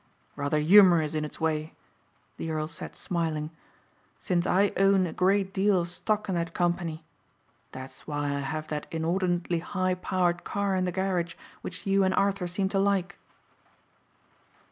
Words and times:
"Rather 0.35 0.57
humorous 0.59 1.13
in 1.13 1.23
its 1.23 1.39
way," 1.39 1.75
the 2.37 2.49
earl 2.49 2.67
said 2.67 2.95
smiling, 2.95 3.51
"since 4.19 4.47
I 4.47 4.71
own 4.75 5.05
a 5.05 5.13
great 5.13 5.53
deal 5.53 5.79
of 5.81 5.89
stock 5.89 6.27
in 6.27 6.33
that 6.33 6.55
company. 6.55 7.03
That's 7.71 8.07
why 8.07 8.29
I 8.35 8.39
have 8.39 8.67
that 8.69 8.87
inordinately 8.89 9.59
high 9.59 9.93
powered 9.93 10.43
car 10.43 10.75
in 10.75 10.85
the 10.85 10.91
garage 10.91 11.35
which 11.61 11.85
you 11.85 12.03
and 12.03 12.15
Arthur 12.15 12.47
seem 12.47 12.67
to 12.69 12.79
like." 12.79 13.19